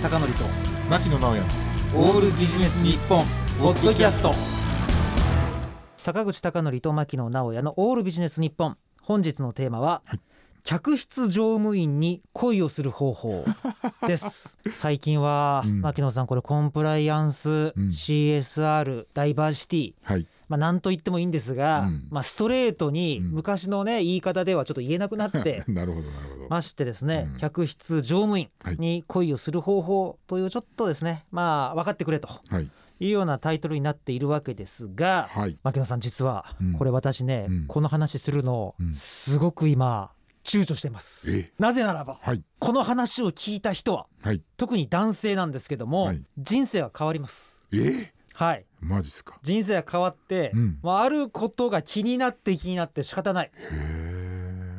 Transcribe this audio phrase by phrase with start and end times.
[0.00, 0.44] 口貴則と
[0.88, 1.42] 牧野直哉
[1.94, 3.22] オールビジネス日本
[3.60, 4.32] ポッドキャスト。
[5.98, 8.78] 坂口貴則と牧野直哉のオールビジネス日本。
[9.02, 10.20] 本日のテーマは、はい。
[10.64, 13.44] 客室乗務員に恋をする方法。
[14.06, 14.58] です。
[14.72, 15.80] 最近は、うん。
[15.82, 17.88] 牧野さんこれコンプライアンス、うん。
[17.90, 19.94] CSR ダイバーシティ。
[20.02, 22.08] はいまあ何と言ってもいいんですが、うん。
[22.10, 23.30] まあストレートにうん。
[23.30, 26.46] 昔のね言い方ではちょっと言えなくなってなるほどなるほど。
[26.50, 27.38] ましてですね、うん。
[27.38, 28.76] 客室乗務員はい。
[28.76, 32.68] に恋をする方法というちょっとですねまあ分かってくれとはい。
[32.98, 35.56] いうようなタイトルになっているわけですがはい。
[35.62, 36.72] 牧野さん実はうん。
[36.72, 37.66] これ私ね、うん。
[37.68, 38.92] この話するのうん。
[38.92, 40.10] すごく今
[40.42, 41.30] 躊躇してます。
[41.30, 41.52] え？
[41.58, 42.42] なぜならばはい。
[42.58, 44.42] この話を聞いた人ははい。
[44.56, 46.22] 特に男性なんですけども、はい。
[46.38, 47.64] 人生は変わります。
[47.72, 48.12] え？
[48.34, 48.64] はい。
[48.80, 49.38] マジっすか？
[49.42, 50.78] 人生は変わって、うん。
[50.82, 53.50] まあ、あることが気になって気になって仕方ない。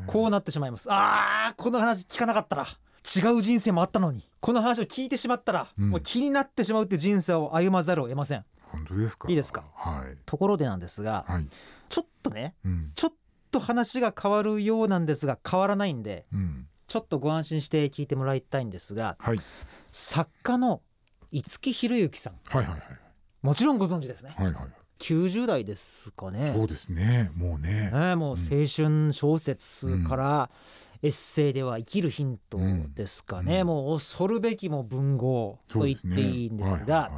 [0.07, 0.87] こうなってしまいます。
[0.89, 2.65] あーこの話聞かなかったら。
[3.03, 4.27] 違う人生もあったのに。
[4.39, 5.89] この話を聞いてしまったら、うん。
[5.89, 8.45] もう気になってしまうって人生を歩まざるを得ません。
[8.63, 9.27] 本当ですか？
[9.29, 9.63] いいですか？
[9.75, 10.17] はい。
[10.25, 11.47] ところでなんですがはい。
[11.89, 12.91] ちょっとねうん。
[12.95, 13.13] ちょっ
[13.51, 16.67] と話が変わるようなんですが変わらないんでうん。
[16.87, 19.39] ちょっとご安心して聞いてもらいたいんですがはい。
[19.91, 20.81] 作家の
[21.31, 22.33] 五木ひろゆきさん。
[22.49, 22.81] はいはい
[23.41, 24.33] もちろんご存知ですね。
[24.37, 24.55] はいはい。
[24.55, 24.65] はい
[25.01, 26.53] 90代ですかね。
[26.55, 27.31] そうですね。
[27.35, 27.89] もうね。
[27.91, 30.51] ねもう青春小説から
[31.01, 32.59] エッセイでは生きるヒント
[32.93, 33.67] ですかね、うん。
[33.67, 37.11] もう恐るべきも文豪と言っていいんですが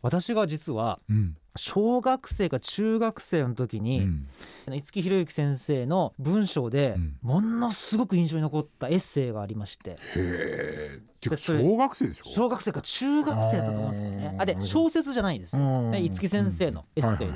[0.00, 4.26] 私が実はうん小学生か中学生の時うにん。
[4.68, 7.16] 五木ひろゆき先生の文章でうん。
[7.22, 9.98] ものすごく印象に残ったエッセイがありまして。
[10.16, 11.00] へ
[11.36, 12.24] 小学生でしょ？
[12.30, 14.36] 小学生か中学生だと思うんですよね。
[14.38, 17.34] あで小説じゃないです五木先生のエッセイで。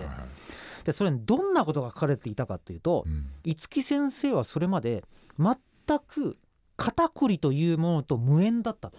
[0.84, 3.26] でそれにどんなことが書かれていたかというとうん。
[3.44, 5.04] 五木先生はそれまで
[5.38, 5.56] 全
[6.08, 6.36] く
[6.76, 8.92] 肩こりというものと無縁だった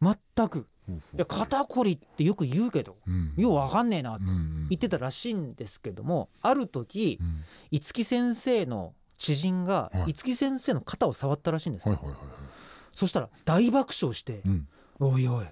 [0.00, 0.66] 全く
[1.14, 3.32] で肩こりってよく言うけどうん。
[3.36, 7.44] ようわかんねえなとうん言ってたらしいんですけどもある時うん。
[7.70, 10.12] 五木先生の知人がはい。
[10.12, 12.28] 五木先生の肩を触ったらしいんですね、はいはいはいはい。
[12.92, 14.68] そしたら大爆笑してうん
[15.00, 15.46] 「おいおい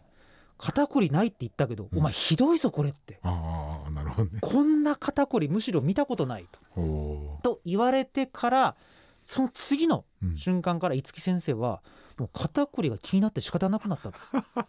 [0.59, 1.99] 肩こりないって言ったけど、うん。
[2.01, 3.19] お前ひどいぞこれ」って。
[3.23, 4.39] ああなるほどね。
[4.43, 6.59] こんな肩こりむしろ見たことないと。
[6.71, 8.77] ほと言われてから
[9.25, 10.37] その次のううん。
[10.37, 11.83] 瞬間から五木先生は
[12.21, 14.13] もう肩こりが気になって仕方なくなった。
[14.13, 14.19] と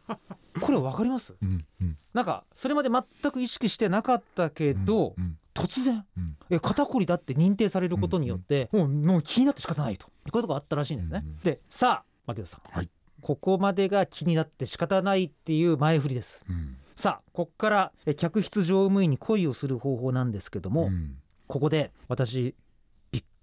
[0.61, 1.35] これ分かります？
[1.41, 1.95] うんうん。
[2.13, 6.37] なんかそれまで全く意識してなかったけど、うん突然うん。
[6.49, 10.07] え肩こりだって認定されることによって、もうもう気になって仕方ないと。
[10.25, 12.89] いうことがあったらしいんですね、うんでさあ牧野さん、はい。
[13.21, 16.45] ここまでが気になって仕方ないっていう前振りです。
[16.49, 16.77] うん。
[16.95, 21.17] さあここからえ客室乗務員に恋をする方法なんですけども、うん。
[21.47, 22.55] ここで私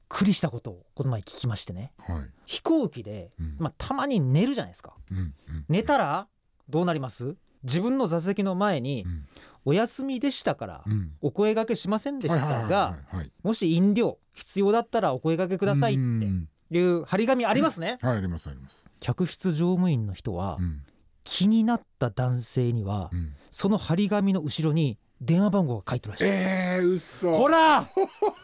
[0.08, 1.92] くりしたことをこの前聞きましてね。
[1.98, 2.30] はい。
[2.46, 3.56] 飛行機で、うん。
[3.58, 4.94] まあ、たまに寝るじゃないですか。
[5.10, 5.34] うんうん。
[5.69, 6.28] 寝たら
[6.69, 7.36] どうなります？
[7.62, 9.26] 自分の座席の前にうん
[9.66, 11.12] 「お休みでしたからうん。
[11.20, 12.98] お声掛けしませんでしたが
[13.42, 16.48] もし飲料必要だったらお声掛けください」ってうん。
[16.70, 17.98] いう張り紙ありますね。
[18.00, 18.86] はいありますあります。
[19.00, 20.82] 客室乗務員の人はうん。
[21.25, 23.34] 気になった男性にはうん。
[23.50, 26.25] その張り紙の後ろに電話番号が書いてるらしい。
[26.26, 27.34] えー嘘。
[27.34, 27.88] ほら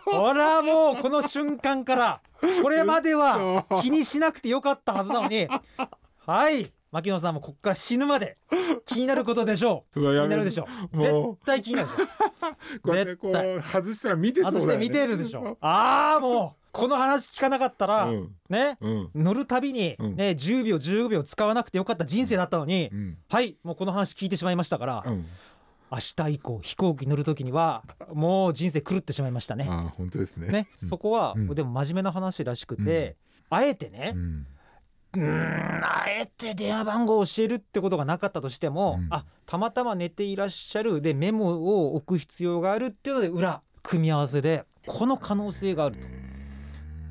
[0.05, 2.21] ほらもうこの瞬間から。
[2.63, 5.49] これまでは気にしなくてよかったはずなのに。
[6.27, 6.73] はい。
[6.91, 8.37] 牧野さんもここから死ぬまで
[8.87, 10.01] 気になることでしょう。
[10.01, 10.99] 気になるでしょう。
[10.99, 12.95] 絶も対気になるでしょう。
[12.95, 13.57] 絶対。
[13.57, 14.67] う外したら見てそうだよね。
[14.67, 18.35] 外して見てるでしょああもうこの話聞かなかったら、うん。
[18.49, 19.11] ねうん。
[19.15, 20.17] 乗るたびに、うん。
[20.17, 23.19] ね10秒15秒使わなくてよかった人生だったのに、うん。
[23.29, 25.27] はいもうこの話聞いてしまいましたから、うん
[25.95, 29.67] 明日以降飛行機乗る時にはもう人生狂ってしまいましたね。
[29.71, 30.49] あー本当ですね。
[30.49, 30.89] ね、うん。
[30.89, 31.55] そこは、うん。
[31.55, 33.17] でも真面目な話らしくて、
[33.49, 34.47] あえてねう、ん。
[35.15, 39.07] うーんあえて電話番号を教えるってことがなかったとしても、うん。
[39.11, 46.07] あたまたま寝ていらっしゃるでメモを置く必要があるっていうので裏組み合わせでこの可能性があると。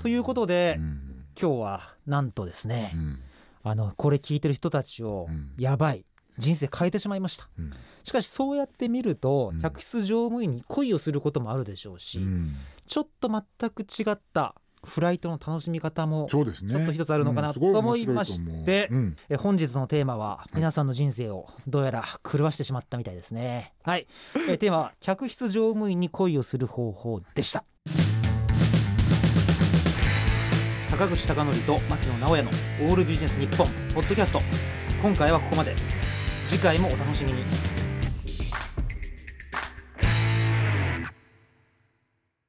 [0.04, 1.00] ということで、うん。
[1.40, 3.20] 今日はなんとですね、うん。
[3.64, 5.54] あのこれ聞いてる人たちを、うん。
[5.58, 6.06] やばい
[6.38, 7.48] 人生変えてしまいました。
[7.58, 7.72] うん。
[8.04, 9.62] しかしそうやって見ると、うん。
[9.62, 12.56] 客室乗務員に恋をすることもあるでしょうし、うん。
[12.86, 16.74] ちょっと全く違ったフライトの楽しみ方もそうですね。
[16.74, 18.64] ちょっと一つあるのかなと思いましと思う。
[18.64, 18.66] ん。
[18.68, 23.74] え本日のテーマはい皆さんの人生をどうやら狂わしてしまったみたいですね。
[23.84, 24.08] はい。
[24.50, 27.64] えテーマは客室乗務員に恋をする方法でした。
[30.90, 34.42] 坂口孝則と牧野直哉のオールビジネス日本ポッドキャスト。
[35.02, 35.74] 今回はここまで
[36.46, 37.44] 次回もお楽しみに。